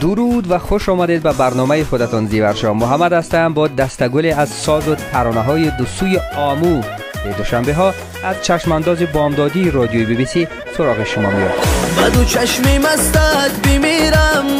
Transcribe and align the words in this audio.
درود 0.00 0.50
و 0.50 0.58
خوش 0.58 0.88
آمدید 0.88 1.22
به 1.22 1.32
برنامه 1.32 1.84
خودتان 1.84 2.26
زیورشا 2.26 2.74
محمد 2.74 3.12
هستم 3.12 3.54
با 3.54 3.68
دستگل 3.68 4.34
از 4.36 4.48
ساز 4.48 4.88
و 4.88 4.94
ترانه 4.94 5.40
های 5.40 5.70
دوسوی 5.70 6.18
آمو. 6.36 6.80
به 7.24 7.32
دوشنبه 7.38 7.74
ها 7.74 7.94
از 8.24 8.36
چشمانداز 8.42 8.98
بامدادی 9.02 9.70
رادیوی 9.70 10.04
بی 10.04 10.14
بی 10.14 10.24
سی 10.24 10.48
سراغ 10.76 11.04
شما 11.04 11.30
میاد. 11.30 11.52
بدو 11.98 12.24
چشمی 12.24 12.78
مستت 12.78 13.68
بمیرم 13.68 14.32
عزیزم 14.42 14.51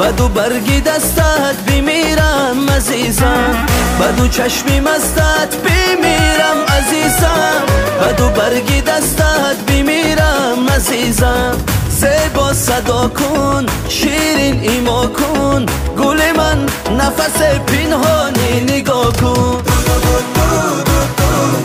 بدو 0.00 0.28
برگی 0.28 0.80
دستت 0.80 1.56
بمیرم 1.66 2.70
عزیزم. 2.76 3.66
بدو 4.00 4.28
چشمی 4.28 4.80
مستت 4.80 5.56
بمیرم 5.56 6.58
عزیزم. 6.68 7.62
بدو 8.00 8.28
برگی 8.28 8.80
دستت 8.80 9.56
بمیرم 9.68 10.68
عزیزم. 10.76 11.56
زیبا 11.88 12.52
صدا 12.52 13.08
کن 13.08 13.66
شیرین 13.88 14.60
ایما 14.60 15.06
کن. 15.06 15.66
گل 15.98 16.20
من 16.36 16.66
نفس 16.96 17.42
پینهانی 17.66 18.60
نگاه 18.60 19.12
کن. 19.12 19.62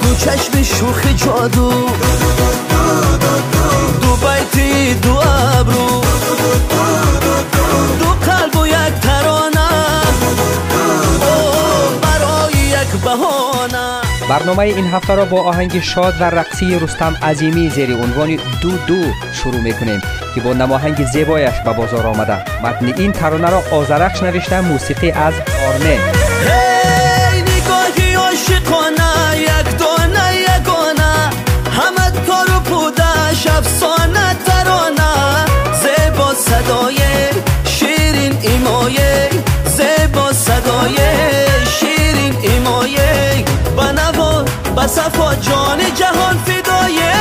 دو 0.04 0.16
چشم 0.16 0.64
شوخ 0.64 1.06
جادو. 1.16 1.72
دو 4.02 4.16
بیتی 4.16 4.94
دو 4.94 5.18
ابرو. 5.60 6.02
دو 8.00 8.06
قلب 8.06 8.56
و 8.56 8.68
یک 8.68 8.94
ترانه. 9.02 9.70
برای 12.02 12.54
یک 12.54 13.02
بهانه. 13.04 14.02
برنامه 14.30 14.60
این 14.60 14.88
هفته 14.88 15.16
را 15.16 15.26
با 15.26 15.42
آهنگ 15.42 15.82
شاد 15.82 16.14
و 16.20 16.24
رقصی 16.24 16.80
رستم 16.80 17.16
عظیمی 17.24 17.70
زیر 17.70 17.96
عنوان 17.96 18.40
دو 18.62 18.72
دو 18.88 19.04
شروع 19.34 19.62
می‌کنیم 19.62 20.02
که 20.36 20.42
با 20.42 20.54
نماهنگ 20.54 21.06
زیبایش 21.06 21.54
به 21.66 21.74
بازار 21.74 22.08
آمده. 22.08 22.38
متن 22.64 22.86
این 22.98 23.12
ترانه 23.12 23.50
را 23.50 23.64
آزرخش 23.72 24.24
نوشته 24.24 24.62
موسیقی 24.62 25.12
از 25.12 25.34
آرنه 25.68 26.00
هی 26.48 27.42
نگاهی 27.42 28.14
عاشقانه 28.14 29.38
یک 29.38 29.78
دانه 29.80 30.36
یگانه 30.36 31.14
همه 31.78 32.12
کار 32.28 32.58
و 32.58 32.60
پودش 32.60 33.48
افسانه 33.48 34.36
ترانه. 34.46 34.81
جان 45.36 45.80
جهان 45.96 46.38
فدایه. 46.38 47.12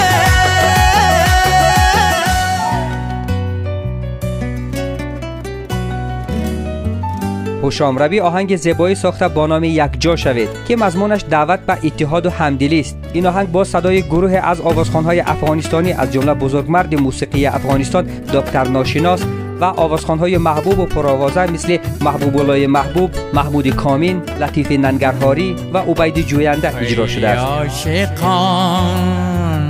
هوشام 7.62 7.98
روی 7.98 8.20
آهنگ 8.20 8.56
زیبایی 8.56 8.94
ساخته 8.94 9.28
با 9.28 9.47
نام 9.47 9.64
یک 9.64 9.91
جا 9.98 10.17
شوید 10.17 10.48
که 10.69 10.77
مضمونش 10.77 11.25
دعوت 11.30 11.61
به 11.61 11.72
اتحاد 11.84 12.27
و 12.27 12.30
همدلی 12.30 12.80
است. 12.80 12.97
این 13.12 13.27
آهنگ 13.27 13.52
با 13.52 13.64
صدای 13.64 14.02
گروه 14.02 14.33
از 14.33 14.61
آوازخوانهای 14.61 15.20
افغانستانی 15.20 15.92
از 15.92 16.12
جمله 16.12 16.34
بزرگمرد 16.34 16.95
موسیقی 16.95 17.47
افغانستان 17.47 18.05
دکتر 18.34 18.69
ناشناس 18.69 19.22
و 19.61 19.64
آوازخوانهای 19.64 20.39
محبوب 20.39 20.78
و 20.78 20.86
پرآوازه 20.86 21.53
مثل 21.53 21.78
محبوب 22.00 22.36
الله 22.36 22.66
محبوب 22.66 23.11
محمود 23.34 23.69
کامین 23.69 24.22
لطیف 24.41 24.72
ننگرهاری 24.72 25.56
و 25.72 25.78
عبید 25.78 26.27
جوینده 26.27 26.77
اجرا 26.77 27.06
شده 27.06 27.28
است. 27.28 27.47
عاشقان 27.47 29.20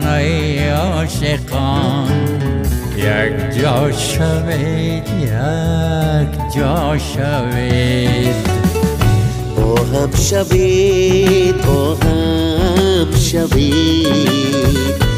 ای 0.06 0.69
عاشقان 0.69 2.30
یک 2.97 3.60
جا 3.60 3.92
شوید 3.92 5.08
یک 5.20 6.54
جا 6.56 6.98
شوید. 6.98 8.50
با 9.56 9.75
هم 9.75 10.10
شوید 10.15 11.66
با 11.66 11.94
هم 11.94 13.15
شوید. 13.15 15.09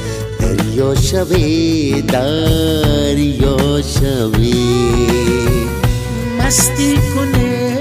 دریا 0.82 0.94
شوید 0.94 2.06
دریا 2.06 3.82
شوید 3.82 5.68
مستی 6.38 6.96
کنه 7.14 7.78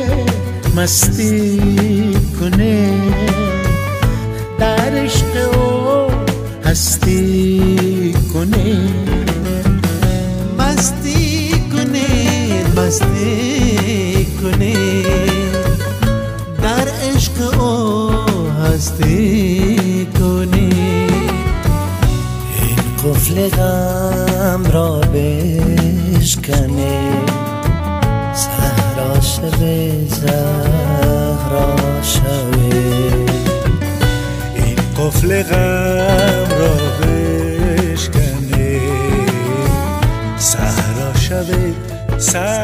مستی 0.75 2.13
کنه 2.39 2.93
در 4.59 4.95
عشق 4.95 5.57
او 5.57 6.11
غم 23.49 24.63
را 24.73 25.01
بشکنه. 25.13 27.11
زهرا 28.33 29.21
شوه 29.21 29.91
زهرا 30.07 31.75
شوه 32.01 32.75
این 34.55 34.75
قفل 34.97 35.43
غم 35.43 36.49
را 36.59 36.75
بشکنه. 37.01 38.79
صحرا 40.37 41.13
شوه 41.15 41.73
صحرا 42.17 42.60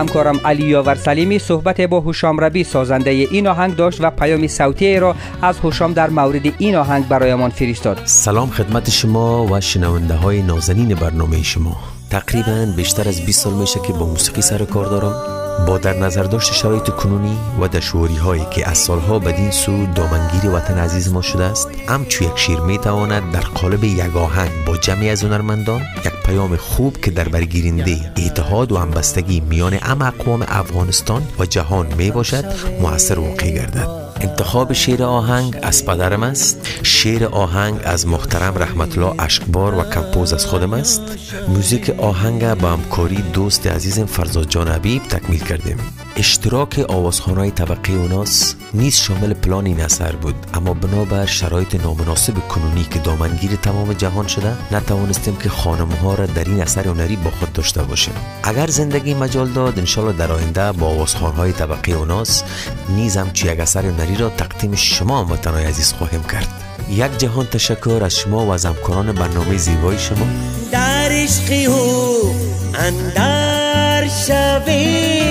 همکارم 0.00 0.40
علی 0.44 0.64
یاور 0.64 0.94
سلیمی 0.94 1.38
صحبت 1.38 1.80
با 1.80 2.00
هوشام 2.00 2.40
ربی 2.40 2.64
سازنده 2.64 3.10
این 3.10 3.46
آهنگ 3.46 3.76
داشت 3.76 4.00
و 4.00 4.10
پیام 4.10 4.46
صوتی 4.46 4.98
را 4.98 5.16
از 5.42 5.58
هوشام 5.58 5.92
در 5.92 6.10
مورد 6.10 6.52
این 6.58 6.76
آهنگ 6.76 7.08
برایمان 7.08 7.50
فرستاد. 7.50 8.00
سلام 8.04 8.50
خدمت 8.50 8.90
شما 8.90 9.46
و 9.46 9.60
شنونده 9.60 10.14
های 10.14 10.42
نازنین 10.42 10.94
برنامه 10.94 11.42
شما. 11.42 11.76
تقریبا 12.10 12.72
بیشتر 12.76 13.08
از 13.08 13.26
20 13.26 13.44
سال 13.44 13.52
میشه 13.52 13.80
که 13.86 13.92
با 13.92 14.06
موسیقی 14.06 14.42
سر 14.42 14.64
کار 14.64 14.86
دارم. 14.86 15.39
با 15.66 15.78
در 15.78 15.98
نظر 15.98 16.22
داشت 16.22 16.52
شرایط 16.52 16.90
کنونی 16.90 17.38
و 17.60 17.68
دشواری 17.68 18.16
هایی 18.16 18.46
که 18.50 18.68
از 18.68 18.78
سالها 18.78 19.18
بدین 19.18 19.50
سو 19.50 19.86
دامنگیر 19.86 20.50
وطن 20.50 20.78
عزیز 20.78 21.12
ما 21.12 21.22
شده 21.22 21.44
است 21.44 21.68
همچو 21.88 22.24
یک 22.24 22.38
شیر 22.38 22.60
می 22.60 22.78
تواند 22.78 23.32
در 23.32 23.40
قالب 23.40 23.84
یک 23.84 24.16
آهنگ 24.16 24.50
با 24.66 24.76
جمعی 24.76 25.10
از 25.10 25.24
هنرمندان 25.24 25.80
یک 26.04 26.12
پیام 26.26 26.56
خوب 26.56 27.00
که 27.00 27.10
در 27.10 27.28
برگیرنده 27.28 28.12
اتحاد 28.26 28.72
و 28.72 28.76
همبستگی 28.76 29.40
میان 29.40 29.78
ام 29.82 30.02
اقوام 30.02 30.44
افغانستان 30.48 31.22
و 31.38 31.46
جهان 31.46 31.86
می 31.98 32.10
باشد 32.10 32.44
مؤثر 32.80 33.18
واقع 33.18 33.50
گردد. 33.50 34.09
انتخاب 34.20 34.72
شعر 34.72 35.02
آهنگ 35.02 35.56
از 35.62 35.86
پدرم 35.86 36.22
است. 36.22 36.68
شعر 36.82 37.24
آهنگ 37.24 37.80
از 37.84 38.06
محترم 38.06 38.58
رحمت 38.58 38.98
الله 38.98 39.14
اشکبار 39.18 39.74
و 39.74 39.82
کمپوز 39.82 40.32
از 40.32 40.46
خودم 40.46 40.72
است. 40.72 41.02
موزیک 41.48 41.90
آهنگ 41.90 42.54
با 42.54 42.68
همکاری 42.68 43.22
دوست 43.32 43.66
عزیزم 43.66 44.06
فرزاد 44.06 44.48
جان 44.48 44.68
حبیب 44.68 45.02
تکمیل 45.02 45.44
کردیم. 45.44 45.76
اشتراک 46.16 46.84
آوازخانهای 46.88 47.50
طبقه 47.50 47.92
اوناس 47.92 48.54
نیز 48.74 48.96
شامل 48.96 49.34
پلان 49.34 49.66
این 49.66 49.80
اثر 49.80 50.16
بود. 50.16 50.34
اما 50.54 50.74
بنابر 50.74 51.26
شرایط 51.26 51.74
نامناسب 51.74 52.48
کنونی 52.48 52.84
که 52.84 52.98
دامنگیر 52.98 53.56
تمام 53.56 53.92
جهان 53.92 54.26
شده 54.26 54.56
نتوانستیم 54.72 55.36
که 55.36 55.48
خانم 55.48 55.88
ها 55.88 56.14
را 56.14 56.26
در 56.26 56.44
این 56.44 56.62
اثر 56.62 56.88
هنری 56.88 57.16
با 57.16 57.30
خود 57.30 57.52
داشته 57.52 57.82
باشیم. 57.82 58.14
اگر 58.42 58.66
زندگی 58.66 59.14
مجال 59.14 59.48
داد 59.48 59.78
انشالله 59.78 60.12
در 60.12 60.32
آینده 60.32 60.72
با 60.72 60.86
آوازخانهای 60.86 61.52
طبقه 61.52 61.92
اوناس 61.92 62.42
نیز 62.88 63.16
همچو 63.16 63.48
یک 63.48 63.60
اثر 63.60 63.86
هنری 63.86 64.16
را 64.16 64.28
تقدیم 64.28 64.74
شما 64.74 65.24
هموطنان 65.24 65.62
عزیز 65.62 65.92
خواهیم 65.92 66.22
کرد. 66.22 66.48
یک 66.90 67.18
جهان 67.18 67.46
تشکر 67.46 68.00
از 68.04 68.16
شما 68.16 68.46
و 68.46 68.50
از 68.50 68.66
همکاران 68.66 69.12
برنامه 69.12 69.56
زیبای 69.56 69.98
شما. 69.98 70.26
در 70.72 71.08
عشقی 71.10 71.66
او 71.66 72.34
اندر 72.74 74.08
شوی 74.08 75.29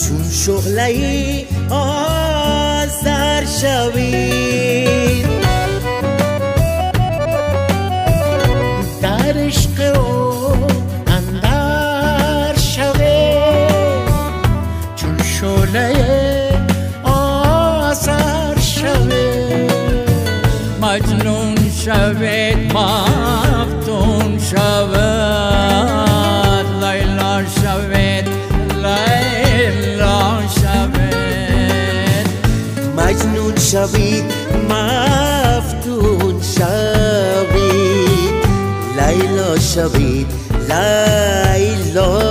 چون 0.00 0.30
شغله 0.30 1.46
آزر 1.70 3.44
شوی 3.60 5.22
در 9.02 9.34
عشق 9.36 9.96
او 10.00 10.52
اندر 11.06 12.56
شوی 12.56 13.38
چون 14.96 15.18
شغله 15.22 15.94
آزر 17.04 18.58
شوی 18.60 19.68
مجنون 20.82 21.56
شوید 21.84 22.72
مفتون 22.72 24.38
شود 24.50 24.97
لیلا 39.77 39.77
شوید 39.77 40.27
لیلا 40.69 42.26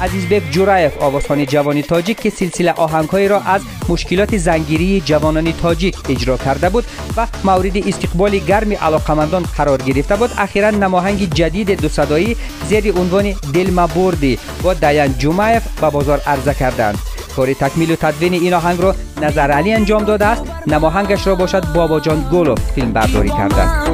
عزیزبک 0.00 0.42
جورایف 0.50 1.02
آوازخوان 1.02 1.46
جوانی 1.46 1.82
تاجیک 1.82 2.20
که 2.20 2.30
سلسله 2.30 2.72
آهنگهایی 2.72 3.28
را 3.28 3.40
از 3.40 3.62
مشکلات 3.88 4.36
زنگیری 4.36 5.00
جوانان 5.00 5.52
تاجیک 5.52 5.96
اجرا 6.08 6.36
کرده 6.36 6.68
بود 6.68 6.84
و 7.16 7.26
مورد 7.44 7.76
استقبال 7.88 8.38
گرم 8.38 8.72
علاقمندان 8.72 9.42
قرار 9.42 9.82
گرفته 9.82 10.16
بود. 10.16 10.30
اخیرا 10.38 10.70
نماهنگ 10.70 11.34
جدید 11.34 11.80
دو 11.80 11.88
صدایی 11.88 12.36
زیر 12.68 12.98
عنوان 12.98 13.34
دل 13.54 13.70
بردی 13.70 14.38
با 14.62 14.74
دیان 14.74 15.18
جومایف 15.18 15.80
به 15.80 15.90
بازار 15.90 16.20
عرضه 16.26 16.54
کردند. 16.54 16.98
کار 17.36 17.52
تکمیل 17.52 17.90
و 17.90 17.96
تدوین 17.96 18.32
این 18.32 18.54
آهنگ 18.54 18.80
را 18.80 18.94
نظر 19.22 19.50
علی 19.50 19.72
انجام 19.72 20.04
داده 20.04 20.26
است. 20.26 20.42
نماهنگش 20.66 21.26
را 21.26 21.34
باشد 21.34 21.72
بابا 21.72 22.00
جان 22.00 22.28
گلو 22.32 22.54
فیلم 22.74 22.92
برداری 22.92 23.28
کرده. 23.28 23.87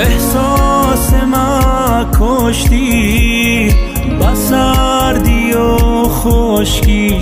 احساس 0.00 1.12
ما 1.12 2.06
کشتی 2.20 3.74
با 4.20 4.34
سردی 4.34 5.52
و 5.52 5.76
خشکی. 6.08 7.20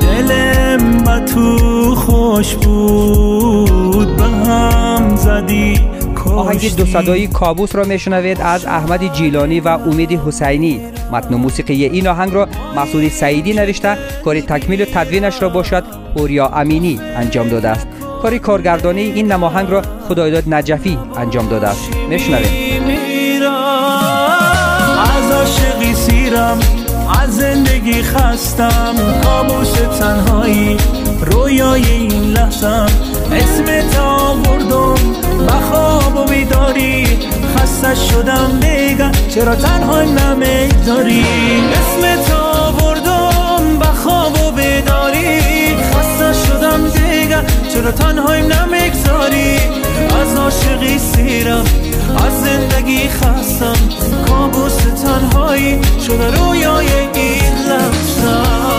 دلم 0.00 1.04
با 1.04 1.18
تو 1.18 1.94
خوش 1.94 2.54
بود 2.54 4.16
به 4.16 4.22
هم 4.22 5.16
زدی 5.16 5.80
آهنگ 6.36 6.76
دو 6.76 6.84
صدایی 6.84 7.26
کابوس 7.26 7.74
را 7.74 7.84
میشنوید 7.84 8.40
از 8.40 8.66
احمد 8.66 9.12
جیلانی 9.12 9.60
و 9.60 9.68
امید 9.68 10.20
حسینی. 10.26 10.80
متن 11.12 11.34
موسیقی 11.34 11.84
این 11.84 12.08
آهنگ 12.08 12.34
را 12.34 12.48
مسعود 12.76 13.08
سعیدی 13.08 13.52
نوشته. 13.52 13.98
کار 14.24 14.40
تکمیل 14.40 14.82
و 14.82 14.84
تدوینش 14.84 15.42
را 15.42 15.48
باشد 15.48 15.84
اوریا 16.14 16.48
امینی 16.48 17.00
انجام 17.16 17.48
داده 17.48 17.68
است. 17.68 17.86
کار 18.22 18.38
کارگردانی 18.38 19.00
این 19.00 19.32
نماهنگ 19.32 19.70
را 19.70 19.82
خدایداد 20.08 20.54
نجفی 20.54 20.98
انجام 21.16 21.48
داده 21.48 21.68
است. 21.68 21.90
میشنوید 22.08 22.82
میرم 22.82 23.52
از 25.16 25.32
عاشقی 25.32 25.94
سیرم 25.94 26.58
از 27.22 27.36
زندگی 27.36 28.02
خستم. 28.02 28.94
کابوس 29.24 29.72
تنهایی 29.72 30.76
رویای 31.20 31.84
این 31.90 32.24
لحظم. 32.32 32.86
اسم 33.32 33.88
تا 33.90 34.34
بردم 34.34 34.94
بخواب 35.46 36.16
و 36.16 36.24
بیداری 36.24 37.18
خسته 37.56 37.94
شدم 37.94 38.60
دیگه 38.60 39.10
چرا 39.34 39.54
تنها 39.54 40.02
نمی‌گذاری؟ 40.02 41.24
اسم 41.72 42.22
تا 42.28 42.72
بردم 42.72 43.78
بخواب 43.78 44.32
و 44.32 44.50
بیداری 44.50 45.61
دیگه 47.46 47.70
چرا 47.74 47.92
تنهایم 47.92 48.44
نمی‌گذاری؟ 48.44 49.56
از 50.20 50.36
عاشقی 50.36 50.98
سیرم 50.98 51.64
از 52.26 52.44
زندگی 52.44 53.08
خستم. 53.08 53.74
کابوس 54.28 54.76
تنهایی 54.76 55.80
شده 56.06 56.36
رویای 56.36 56.86
این 57.14 57.54
لحظم 57.68 58.72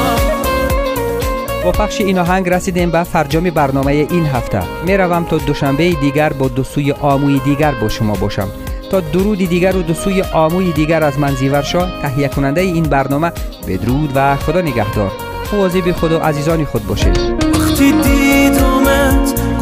با 1.63 1.71
پخش 1.71 2.01
این 2.01 2.19
آهنگ 2.19 2.49
رسیدیم 2.49 2.91
به 2.91 3.03
فرجام 3.03 3.49
برنامه 3.49 3.91
این 3.91 4.25
هفته. 4.25 4.61
می‌روم 4.85 5.23
تا 5.23 5.37
دوشنبه 5.37 5.89
دیگر 5.89 6.33
با 6.33 6.47
دو 6.47 6.63
سوی 6.63 6.91
آموی 6.91 7.39
دیگر 7.39 7.71
با 7.71 7.89
شما 7.89 8.13
باشم. 8.13 8.47
تا 8.91 8.99
درود 8.99 9.37
دیگر 9.37 9.75
و 9.75 9.81
دو 9.81 9.93
سوی 9.93 10.21
آموی 10.21 10.71
دیگر 10.71 11.03
از 11.03 11.19
من 11.19 11.35
زیور 11.35 11.61
شاه 11.61 12.01
تهیه 12.01 12.27
کننده 12.27 12.61
این 12.61 12.83
برنامه 12.83 13.31
بدرود 13.67 14.11
و 14.15 14.35
خدا 14.35 14.61
نگهدار. 14.61 15.11
مواظب 15.53 15.91
خود 15.91 16.11
و 16.11 16.19
عزیزان 16.19 16.65
خود 16.65 16.87
باشید. 16.87 17.17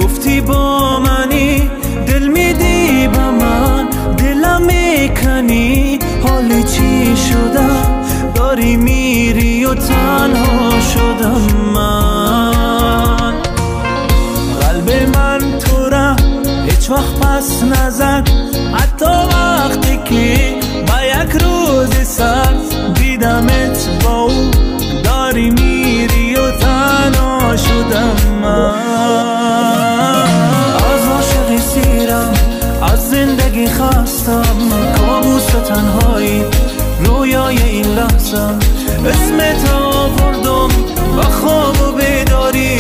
گفتی 0.04 0.42
با 0.42 1.00
منی 1.00 1.70
دل 2.08 2.28
میدی 2.28 3.08
به 3.08 3.32
من 3.32 3.90
دلم 4.18 4.62
می‌کنی. 4.62 6.00
حال 6.24 6.62
چی 6.64 7.18
شده 7.18 7.70
داری 8.36 8.78
میری 8.78 9.66
و 9.66 9.74
تنها 9.74 10.80
شدم 10.94 11.42
من. 11.74 13.34
قلب 14.62 15.18
من 15.18 15.60
تو 15.60 15.90
را 15.90 16.16
هیچ 16.66 16.90
وقت 16.90 17.20
پس 17.20 17.64
نزد. 17.64 18.30
حتی 18.74 19.06
وقتی 19.06 20.00
که 20.06 20.56
با 20.88 21.02
یک 21.06 21.42
روز 21.42 22.08
سر 22.08 22.54
دیدمت 22.94 23.90
با 24.04 24.22
او 24.22 24.52
داری 25.04 25.50
میری 25.50 25.71
خستم 33.82 34.70
کابوس 34.98 35.46
تنهایی 35.46 36.44
رویای 37.06 37.58
این 37.58 37.86
لحظم 37.86 38.60
اسم 39.06 39.38
تا 39.66 40.08
بردم 40.08 40.70
و 41.18 41.22
خواب 41.22 41.82
و 41.82 41.92
بیداری. 41.92 42.78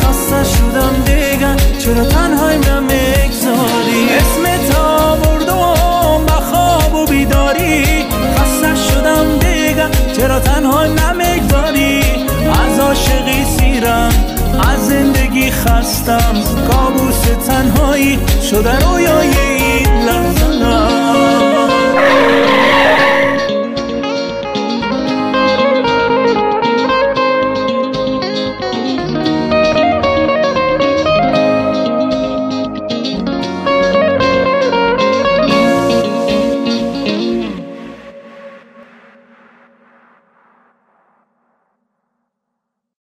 خسته 0.00 0.44
شدم 0.44 0.94
دیگه 1.04 1.78
چرا 1.78 2.04
تنهایم 2.04 2.60
نمی‌گذاری 2.60 4.08
اسم 4.18 4.72
تا 4.72 5.16
بردم 5.16 6.26
و 6.26 6.40
خواب 6.50 6.94
و 6.94 7.06
بیداری. 7.06 8.04
خسته 8.36 8.74
شدم 8.90 9.38
دیگه 9.38 9.86
چرا 10.16 10.40
تنها 10.40 10.86
نمی‌گذاری 10.86 12.00
از 12.64 12.78
عاشقی 12.78 13.44
سیرم 13.58 14.12
از 14.72 14.88
زندگی 14.88 15.50
خستم. 15.50 16.34
کابوس 16.70 17.20
تنهایی 17.46 18.18
شده 18.50 18.78
رویای 18.78 19.61